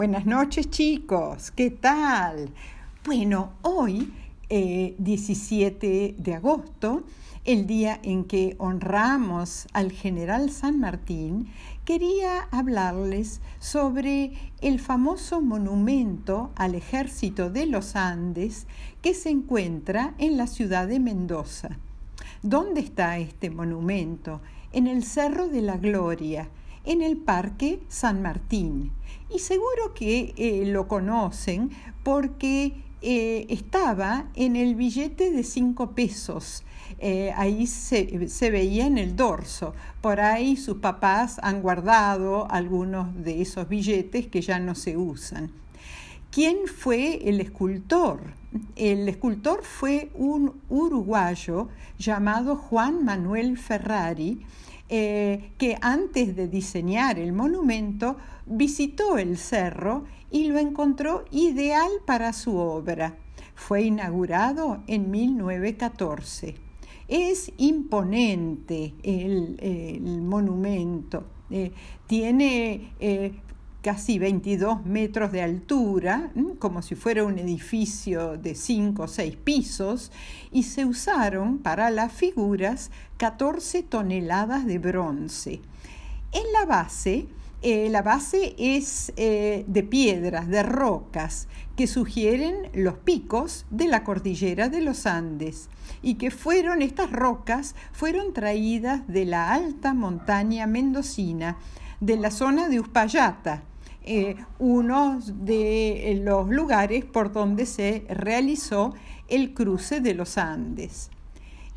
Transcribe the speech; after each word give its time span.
Buenas 0.00 0.24
noches 0.24 0.70
chicos, 0.70 1.50
¿qué 1.50 1.70
tal? 1.70 2.48
Bueno, 3.04 3.52
hoy, 3.60 4.10
17 4.48 6.04
eh, 6.06 6.14
de 6.16 6.34
agosto, 6.34 7.02
el 7.44 7.66
día 7.66 8.00
en 8.02 8.24
que 8.24 8.56
honramos 8.56 9.68
al 9.74 9.92
general 9.92 10.48
San 10.52 10.80
Martín, 10.80 11.48
quería 11.84 12.48
hablarles 12.50 13.42
sobre 13.58 14.32
el 14.62 14.80
famoso 14.80 15.42
monumento 15.42 16.50
al 16.56 16.76
ejército 16.76 17.50
de 17.50 17.66
los 17.66 17.94
Andes 17.94 18.66
que 19.02 19.12
se 19.12 19.28
encuentra 19.28 20.14
en 20.16 20.38
la 20.38 20.46
ciudad 20.46 20.88
de 20.88 20.98
Mendoza. 20.98 21.76
¿Dónde 22.42 22.80
está 22.80 23.18
este 23.18 23.50
monumento? 23.50 24.40
En 24.72 24.86
el 24.86 25.04
Cerro 25.04 25.48
de 25.48 25.60
la 25.60 25.76
Gloria, 25.76 26.48
en 26.90 27.02
el 27.02 27.16
Parque 27.16 27.80
San 27.88 28.20
Martín. 28.20 28.90
Y 29.32 29.38
seguro 29.38 29.94
que 29.94 30.34
eh, 30.36 30.64
lo 30.66 30.88
conocen 30.88 31.70
porque 32.02 32.74
eh, 33.00 33.46
estaba 33.48 34.26
en 34.34 34.56
el 34.56 34.74
billete 34.74 35.30
de 35.30 35.44
cinco 35.44 35.92
pesos. 35.92 36.64
Eh, 36.98 37.32
ahí 37.36 37.68
se, 37.68 38.28
se, 38.28 38.50
veía 38.50 38.86
en 38.86 38.98
el 38.98 39.14
dorso. 39.14 39.72
Por 40.00 40.18
ahí 40.18 40.56
sus 40.56 40.78
papás 40.78 41.38
han 41.44 41.62
guardado 41.62 42.50
algunos 42.50 43.14
de 43.22 43.40
esos 43.40 43.68
billetes 43.68 44.26
que 44.26 44.42
ya 44.42 44.58
no 44.58 44.74
se 44.74 44.96
usan. 44.96 45.52
¿Quién 46.32 46.66
fue 46.66 47.28
el 47.28 47.40
escultor? 47.40 48.20
El 48.74 49.08
escultor 49.08 49.62
fue 49.62 50.10
un 50.14 50.60
uruguayo 50.68 51.68
llamado 51.98 52.56
Juan 52.56 53.04
Manuel 53.04 53.58
Ferrari, 53.58 54.44
eh, 54.92 55.52
que 55.56 55.76
antes 55.80 56.34
de 56.34 56.48
diseñar 56.48 57.20
el 57.20 57.32
monumento 57.32 58.16
visitó 58.44 59.18
el 59.18 59.38
cerro 59.38 60.02
y 60.32 60.48
lo 60.48 60.58
encontró 60.58 61.24
ideal 61.30 61.88
para 62.04 62.32
su 62.32 62.56
obra. 62.56 63.16
Fue 63.54 63.82
inaugurado 63.82 64.82
en 64.88 65.08
1914. 65.12 66.56
Es 67.06 67.52
imponente 67.56 68.94
el, 69.04 70.22
monumento. 70.22 71.22
Eh, 71.50 71.70
tiene 72.08 72.92
eh, 72.98 73.32
casi 73.82 74.18
22 74.18 74.84
metros 74.84 75.32
de 75.32 75.42
altura, 75.42 76.30
como 76.58 76.82
si 76.82 76.94
fuera 76.94 77.24
un 77.24 77.38
edificio 77.38 78.36
de 78.36 78.54
5 78.54 79.02
o 79.02 79.08
6 79.08 79.36
pisos, 79.36 80.12
y 80.52 80.64
se 80.64 80.84
usaron 80.84 81.58
para 81.58 81.90
las 81.90 82.12
figuras 82.12 82.90
14 83.16 83.82
toneladas 83.82 84.66
de 84.66 84.78
bronce. 84.78 85.60
En 86.32 86.52
la 86.52 86.66
base, 86.66 87.26
eh, 87.62 87.90
la 87.90 88.00
base 88.02 88.54
es 88.58 89.12
eh, 89.16 89.64
de 89.66 89.82
piedras, 89.82 90.48
de 90.48 90.62
rocas, 90.62 91.48
que 91.76 91.86
sugieren 91.86 92.70
los 92.72 92.94
picos 92.94 93.66
de 93.70 93.86
la 93.86 94.04
cordillera 94.04 94.68
de 94.68 94.80
los 94.80 95.06
Andes 95.06 95.68
y 96.02 96.14
que 96.14 96.30
fueron, 96.30 96.82
estas 96.82 97.10
rocas 97.10 97.74
fueron 97.92 98.32
traídas 98.32 99.06
de 99.08 99.24
la 99.24 99.52
alta 99.52 99.92
montaña 99.92 100.66
mendocina, 100.66 101.58
de 102.00 102.16
la 102.16 102.30
zona 102.30 102.68
de 102.68 102.80
Uspallata, 102.80 103.62
eh, 104.02 104.36
uno 104.58 105.20
de 105.26 106.20
los 106.24 106.48
lugares 106.48 107.04
por 107.04 107.32
donde 107.32 107.66
se 107.66 108.04
realizó 108.08 108.94
el 109.28 109.54
cruce 109.54 110.00
de 110.00 110.14
los 110.14 110.38
Andes. 110.38 111.10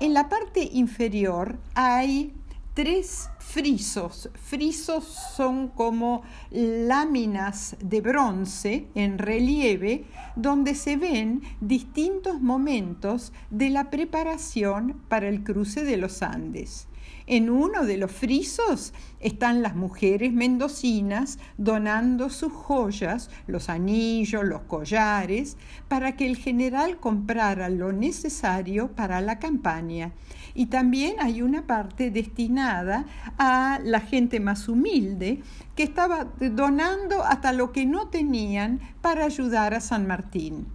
En 0.00 0.14
la 0.14 0.28
parte 0.28 0.68
inferior 0.72 1.58
hay 1.74 2.32
tres 2.74 3.28
frisos. 3.38 4.30
Frisos 4.34 5.04
son 5.04 5.68
como 5.68 6.22
láminas 6.50 7.76
de 7.82 8.00
bronce 8.00 8.86
en 8.94 9.18
relieve 9.18 10.04
donde 10.36 10.74
se 10.74 10.96
ven 10.96 11.42
distintos 11.60 12.40
momentos 12.40 13.32
de 13.50 13.70
la 13.70 13.90
preparación 13.90 15.02
para 15.08 15.28
el 15.28 15.42
cruce 15.42 15.84
de 15.84 15.96
los 15.96 16.22
Andes. 16.22 16.86
En 17.32 17.48
uno 17.48 17.86
de 17.86 17.96
los 17.96 18.10
frisos 18.10 18.92
están 19.20 19.62
las 19.62 19.76
mujeres 19.76 20.32
mendocinas 20.32 21.38
donando 21.58 22.28
sus 22.28 22.52
joyas, 22.52 23.30
los 23.46 23.68
anillos, 23.68 24.42
los 24.42 24.62
collares, 24.62 25.56
para 25.86 26.16
que 26.16 26.26
el 26.26 26.36
general 26.36 26.98
comprara 26.98 27.68
lo 27.68 27.92
necesario 27.92 28.88
para 28.96 29.20
la 29.20 29.38
campaña. 29.38 30.10
Y 30.54 30.66
también 30.66 31.20
hay 31.20 31.40
una 31.40 31.68
parte 31.68 32.10
destinada 32.10 33.04
a 33.38 33.78
la 33.84 34.00
gente 34.00 34.40
más 34.40 34.68
humilde 34.68 35.40
que 35.76 35.84
estaba 35.84 36.24
donando 36.40 37.22
hasta 37.22 37.52
lo 37.52 37.70
que 37.70 37.86
no 37.86 38.08
tenían 38.08 38.80
para 39.02 39.26
ayudar 39.26 39.72
a 39.72 39.80
San 39.80 40.04
Martín. 40.08 40.66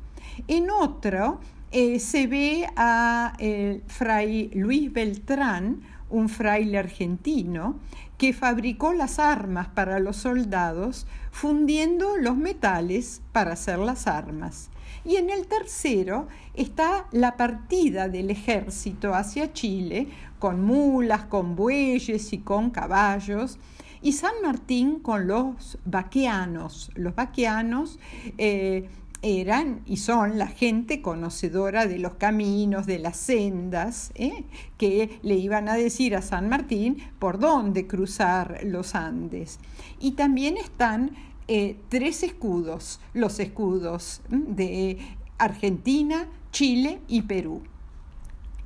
En 0.48 0.72
otro 0.72 1.42
eh, 1.72 2.00
se 2.00 2.28
ve 2.28 2.66
a 2.78 3.34
el 3.40 3.84
fray 3.88 4.50
Luis 4.54 4.94
Beltrán, 4.94 5.82
un 6.16 6.30
fraile 6.30 6.78
argentino, 6.78 7.76
que 8.18 8.32
fabricó 8.32 8.94
las 8.94 9.20
armas 9.20 9.68
para 9.68 10.00
los 10.00 10.16
soldados 10.16 11.06
fundiendo 11.32 12.16
los 12.16 12.38
metales 12.38 13.22
para 13.34 13.54
hacer 13.54 13.80
las 13.80 14.08
armas. 14.08 14.70
Y 15.04 15.18
en 15.18 15.30
el 15.30 15.48
tercero 15.48 16.28
está 16.54 17.08
la 17.12 17.36
partida 17.36 18.08
del 18.08 18.30
ejército 18.30 19.14
hacia 19.14 19.52
Chile 19.52 20.08
con 20.40 20.64
mulas, 20.64 21.26
con 21.26 21.56
bueyes 21.56 22.32
y 22.32 22.38
con 22.40 22.70
caballos, 22.70 23.60
y 24.02 24.14
San 24.14 24.34
Martín 24.42 25.00
con 25.00 25.28
los 25.28 25.78
vaqueanos. 25.84 26.92
Los 26.96 27.16
vaqueanos 27.16 28.00
eh, 28.38 28.88
eran 29.26 29.82
y 29.88 29.98
son 29.98 30.38
la 30.38 30.46
gente 30.46 31.02
conocedora 31.02 31.88
de 31.88 31.98
los 31.98 32.14
caminos, 32.14 32.86
de 32.86 33.00
las 33.00 33.18
sendas, 33.18 34.12
¿eh? 34.14 34.44
que 34.78 35.20
le 35.24 35.34
iban 35.34 35.68
a 35.68 35.74
decir 35.74 36.16
a 36.16 36.22
San 36.22 36.48
Martín 36.48 36.98
por 37.18 37.40
dónde 37.40 37.88
cruzar 37.88 38.60
los 38.64 38.94
Andes. 38.94 39.58
Y 40.00 40.12
también 40.12 40.58
están 40.58 41.12
eh, 41.48 41.76
tres 41.90 42.22
escudos, 42.22 43.00
los 43.14 43.40
escudos 43.40 44.22
de 44.30 45.00
Argentina, 45.40 46.28
Chile 46.52 47.00
y 47.08 47.24
Perú. 47.24 47.64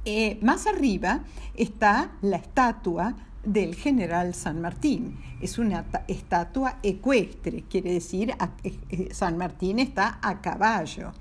Eh, 0.03 0.39
más 0.41 0.67
arriba 0.67 1.23
está 1.55 2.11
la 2.21 2.35
estatua 2.35 3.15
del 3.43 3.75
general 3.75 4.33
San 4.33 4.61
Martín. 4.61 5.17
Es 5.41 5.57
una 5.57 5.85
estatua 6.07 6.79
ecuestre, 6.83 7.63
quiere 7.69 7.93
decir 7.93 8.35
eh, 8.63 8.77
eh, 8.89 9.09
San 9.11 9.37
Martín 9.37 9.79
está 9.79 10.19
a 10.21 10.41
caballo. 10.41 11.11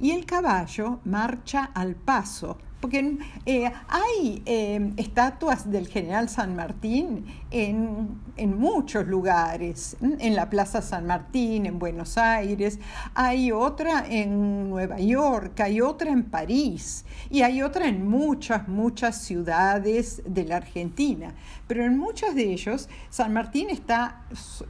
Y 0.00 0.10
el 0.10 0.26
caballo 0.26 1.00
marcha 1.04 1.70
al 1.74 1.94
paso 1.94 2.58
porque 2.80 3.18
eh, 3.44 3.70
hay 3.88 4.42
eh, 4.46 4.92
estatuas 4.96 5.70
del 5.70 5.88
general 5.88 6.28
San 6.28 6.54
Martín 6.54 7.26
en, 7.50 8.20
muchos 8.56 9.06
lugares, 9.06 9.96
en 10.00 10.36
la 10.36 10.48
Plaza 10.48 10.80
San 10.80 11.06
Martín, 11.06 11.66
en 11.66 11.78
Buenos 11.78 12.16
Aires, 12.18 12.78
hay 13.14 13.50
otra 13.50 14.04
en 14.08 14.70
Nueva 14.70 14.98
York, 15.00 15.58
hay 15.60 15.80
otra 15.80 16.10
en 16.10 16.24
París 16.24 17.04
y 17.30 17.42
hay 17.42 17.62
otra 17.62 17.88
en 17.88 18.08
muchas, 18.08 18.68
muchas 18.68 19.22
ciudades 19.22 20.22
de 20.24 20.44
la 20.44 20.56
Argentina. 20.56 21.34
Pero 21.66 21.84
en 21.84 21.98
muchos 21.98 22.34
de 22.34 22.52
ellos 22.52 22.88
San 23.10 23.32
Martín 23.32 23.70
está 23.70 24.22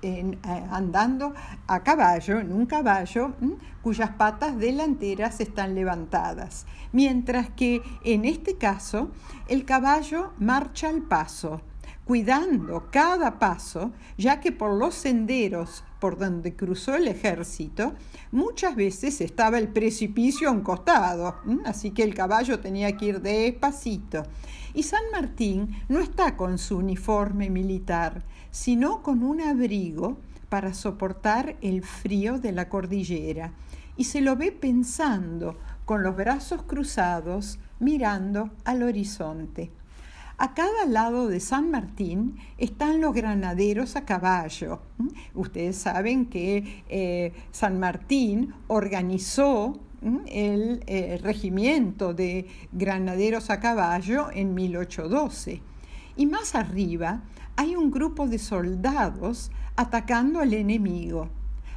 eh, 0.02 0.38
andando 0.70 1.34
a 1.66 1.82
caballo, 1.82 2.38
en 2.38 2.52
un 2.52 2.66
caballo 2.66 3.34
cuyas 3.82 4.10
patas 4.10 4.58
delanteras 4.58 5.40
están 5.40 5.74
levantadas, 5.74 6.66
mientras 6.92 7.48
que 7.50 7.80
en 8.04 8.24
este 8.24 8.56
caso, 8.56 9.10
el 9.48 9.64
caballo 9.64 10.32
marcha 10.38 10.88
al 10.88 11.02
paso, 11.02 11.60
cuidando 12.04 12.88
cada 12.90 13.38
paso, 13.38 13.92
ya 14.16 14.40
que 14.40 14.52
por 14.52 14.72
los 14.72 14.94
senderos 14.94 15.84
por 16.00 16.16
donde 16.16 16.54
cruzó 16.54 16.94
el 16.94 17.08
ejército, 17.08 17.94
muchas 18.30 18.76
veces 18.76 19.20
estaba 19.20 19.58
el 19.58 19.68
precipicio 19.68 20.48
a 20.48 20.52
un 20.52 20.62
costado, 20.62 21.36
así 21.64 21.90
que 21.90 22.02
el 22.04 22.14
caballo 22.14 22.60
tenía 22.60 22.96
que 22.96 23.06
ir 23.06 23.20
despacito. 23.20 24.22
Y 24.74 24.84
San 24.84 25.02
Martín 25.12 25.76
no 25.88 25.98
está 25.98 26.36
con 26.36 26.58
su 26.58 26.78
uniforme 26.78 27.50
militar, 27.50 28.24
sino 28.50 29.02
con 29.02 29.22
un 29.22 29.40
abrigo 29.40 30.18
para 30.48 30.72
soportar 30.72 31.56
el 31.60 31.82
frío 31.82 32.38
de 32.38 32.52
la 32.52 32.68
cordillera, 32.68 33.52
y 33.98 34.04
se 34.04 34.22
lo 34.22 34.36
ve 34.36 34.52
pensando, 34.52 35.58
con 35.84 36.02
los 36.02 36.16
brazos 36.16 36.62
cruzados, 36.62 37.58
mirando 37.80 38.50
al 38.64 38.84
horizonte. 38.84 39.72
A 40.38 40.54
cada 40.54 40.86
lado 40.86 41.26
de 41.26 41.40
San 41.40 41.72
Martín 41.72 42.36
están 42.58 43.00
los 43.00 43.12
granaderos 43.12 43.96
a 43.96 44.04
caballo. 44.04 44.80
¿Mm? 44.98 45.08
Ustedes 45.34 45.76
saben 45.76 46.26
que 46.26 46.84
eh, 46.88 47.32
San 47.50 47.80
Martín 47.80 48.54
organizó 48.68 49.80
¿Mm? 50.00 50.18
el 50.28 50.84
eh, 50.86 51.18
regimiento 51.20 52.14
de 52.14 52.46
granaderos 52.70 53.50
a 53.50 53.58
caballo 53.58 54.30
en 54.32 54.54
1812. 54.54 55.60
Y 56.16 56.26
más 56.26 56.54
arriba 56.54 57.22
hay 57.56 57.74
un 57.74 57.90
grupo 57.90 58.28
de 58.28 58.38
soldados 58.38 59.50
atacando 59.74 60.38
al 60.38 60.54
enemigo. 60.54 61.30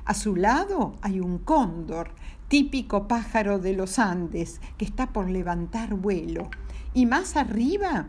A 0.05 0.13
su 0.13 0.35
lado 0.35 0.95
hay 1.01 1.19
un 1.19 1.37
cóndor, 1.37 2.11
típico 2.47 3.07
pájaro 3.07 3.59
de 3.59 3.73
los 3.73 3.99
Andes, 3.99 4.59
que 4.77 4.85
está 4.85 5.13
por 5.13 5.29
levantar 5.29 5.93
vuelo. 5.93 6.49
Y 6.93 7.05
más 7.05 7.37
arriba, 7.37 8.07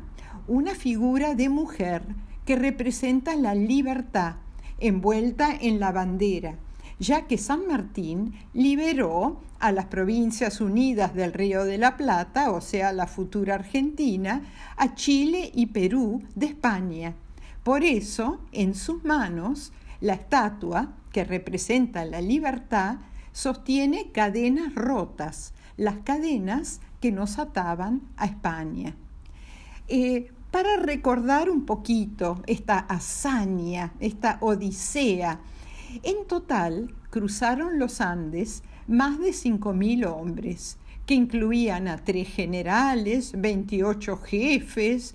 una 0.49 0.75
figura 0.75 1.35
de 1.35 1.49
mujer 1.49 2.03
que 2.45 2.57
representa 2.57 3.37
la 3.37 3.55
libertad, 3.55 4.37
envuelta 4.81 5.55
en 5.55 5.79
la 5.79 5.93
bandera, 5.93 6.57
ya 6.99 7.27
que 7.27 7.39
San 7.39 7.69
Martín 7.69 8.35
liberó 8.53 9.41
a 9.61 9.71
las 9.71 9.87
provincias 9.87 10.61
unidas 10.61 11.15
del 11.15 11.33
Río 11.33 11.65
de 11.65 11.79
la 11.79 11.97
Plata, 11.97 12.51
o 12.51 12.61
sea, 12.61 12.93
la 12.93 13.07
futura 13.07 13.55
Argentina, 13.55 14.43
a 14.77 14.95
Chile 14.95 15.53
y 15.55 15.67
Perú 15.67 16.23
de 16.35 16.47
España. 16.47 17.15
Por 17.63 17.85
eso, 17.85 18.41
en 18.51 18.75
sus 18.75 19.05
manos, 19.05 19.73
la 20.03 20.15
estatua, 20.15 20.93
que 21.13 21.25
representa 21.25 22.05
la 22.05 22.21
libertad, 22.21 22.97
sostiene 23.33 24.11
cadenas 24.11 24.75
rotas, 24.75 25.55
las 25.77 25.99
cadenas 25.99 26.81
que 27.01 27.13
nos 27.13 27.39
ataban 27.39 28.03
a 28.17 28.27
España. 28.27 28.97
Eh, 29.89 30.33
para 30.51 30.77
recordar 30.77 31.49
un 31.49 31.65
poquito 31.65 32.43
esta 32.47 32.79
hazaña, 32.79 33.95
esta 34.01 34.39
odisea, 34.41 35.41
en 36.03 36.27
total 36.27 36.95
cruzaron 37.11 37.79
los 37.79 38.01
Andes 38.01 38.63
más 38.89 39.19
de 39.19 39.31
5.000 39.31 40.07
hombres, 40.07 40.79
que 41.07 41.15
incluían 41.15 41.89
a 41.89 41.97
tres 41.97 42.29
generales, 42.29 43.33
28 43.37 44.17
jefes, 44.19 45.15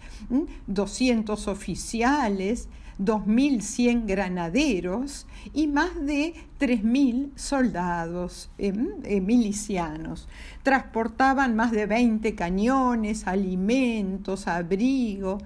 200 0.67 1.47
oficiales, 1.47 2.69
2.100 2.99 4.05
granaderos 4.07 5.27
y 5.53 5.67
más 5.67 5.95
de 6.05 6.33
3.000 6.59 7.31
soldados 7.35 8.49
em, 8.57 8.89
eh, 9.03 9.21
milicianos. 9.21 10.27
Transportaban 10.63 11.55
más 11.55 11.71
de 11.71 11.85
20 11.85 12.35
cañones, 12.35 13.27
alimentos, 13.27 14.47
abrigo. 14.47 15.37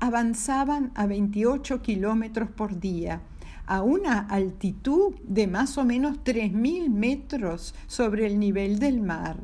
Avanzaban 0.00 0.92
a 0.94 1.06
28 1.06 1.80
kilómetros 1.80 2.50
por 2.50 2.78
día 2.80 3.20
a 3.66 3.82
una 3.82 4.20
altitud 4.20 5.14
de 5.24 5.46
más 5.46 5.76
o 5.76 5.84
menos 5.84 6.18
3.000 6.24 6.88
metros 6.88 7.74
sobre 7.86 8.26
el 8.26 8.38
nivel 8.38 8.78
del 8.78 9.00
mar 9.00 9.38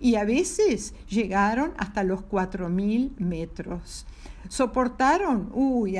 y 0.00 0.16
a 0.16 0.24
veces 0.24 0.94
llegaron 1.08 1.72
hasta 1.76 2.02
los 2.02 2.20
4.000 2.20 3.18
metros 3.18 4.06
soportaron 4.48 5.50
uy, 5.52 5.96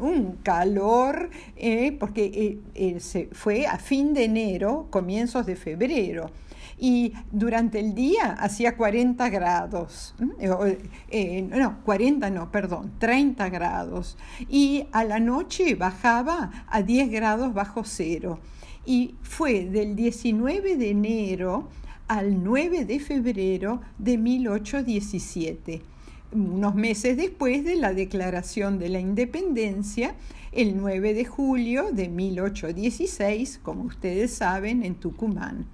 un, 0.00 0.38
calor, 0.42 1.30
eh, 1.56 1.92
porque 1.92 2.24
eh, 2.24 2.58
eh, 2.74 3.00
se 3.00 3.28
fue 3.32 3.66
a 3.66 3.78
fin 3.78 4.14
de 4.14 4.24
enero, 4.24 4.88
comienzos 4.90 5.46
de 5.46 5.56
febrero. 5.56 6.30
Y 6.76 7.12
durante 7.30 7.78
el 7.78 7.94
día 7.94 8.32
hacía 8.32 8.76
40 8.76 9.28
grados, 9.30 10.14
no, 10.18 11.78
40 11.84 12.30
no, 12.30 12.50
perdón, 12.50 12.92
30 12.98 13.48
grados. 13.48 14.18
Y 14.48 14.86
a 14.90 15.04
la 15.04 15.20
noche 15.20 15.76
bajaba 15.76 16.64
a 16.66 16.82
10 16.82 17.10
grados 17.10 17.54
bajo 17.54 17.84
cero. 17.84 18.40
Y 18.84 19.14
fue 19.22 19.66
del 19.66 19.94
19 19.94 20.76
de 20.76 20.90
enero 20.90 21.68
al 22.08 22.42
9 22.42 22.84
de 22.84 22.98
febrero 23.00 23.80
de 23.98 24.18
1817 24.18 25.93
unos 26.34 26.74
meses 26.74 27.16
después 27.16 27.64
de 27.64 27.76
la 27.76 27.94
declaración 27.94 28.78
de 28.78 28.88
la 28.88 29.00
independencia, 29.00 30.14
el 30.52 30.76
9 30.76 31.14
de 31.14 31.24
julio 31.24 31.92
de 31.92 32.08
1816, 32.08 33.60
como 33.62 33.84
ustedes 33.84 34.32
saben, 34.32 34.82
en 34.82 34.96
Tucumán. 34.96 35.66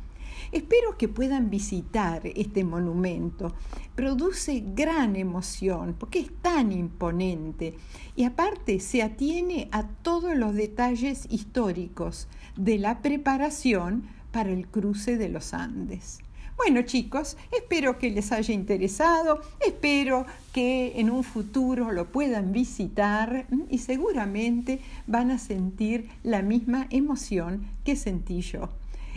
Espero 0.53 0.99
que 0.99 1.07
puedan 1.07 1.49
visitar 1.49 2.23
este 2.25 2.65
monumento. 2.65 3.55
Produce 3.95 4.65
gran 4.75 5.15
emoción 5.15 5.95
porque 5.99 6.21
es 6.21 6.31
tan 6.43 6.73
imponente 6.73 7.75
y 8.17 8.25
aparte 8.25 8.81
se 8.81 9.03
atiene 9.03 9.69
a 9.71 9.87
todos 9.87 10.37
los 10.37 10.55
detalles 10.55 11.27
históricos 11.31 12.27
de 12.57 12.79
la 12.79 13.01
preparación 13.01 14.09
para 14.33 14.51
el 14.51 14.67
cruce 14.67 15.17
de 15.17 15.29
los 15.29 15.55
Andes. 15.55 16.19
Bueno 16.63 16.83
chicos, 16.83 17.39
espero 17.51 17.99
que 17.99 18.11
les 18.11 18.33
haya 18.33 18.53
interesado, 18.53 19.41
espero 19.67 20.27
que 20.53 20.93
en 21.01 21.09
un 21.09 21.25
futuro 21.25 21.91
lo 21.91 22.13
puedan 22.13 22.53
visitar 22.53 23.47
y 23.71 23.79
seguramente 23.79 24.79
van 25.07 25.31
a 25.31 25.39
sentir 25.39 26.11
la 26.23 26.43
misma 26.43 26.87
emoción 26.91 27.67
que 27.83 27.97
sentí 27.97 28.43
yo. 28.43 28.69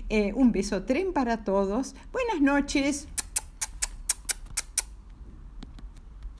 Eh, 0.07 0.31
un 0.33 0.53
beso 0.53 0.83
tren 0.83 1.11
para 1.11 1.43
todos, 1.43 1.95
buenas 2.13 2.39
noches. 2.39 3.09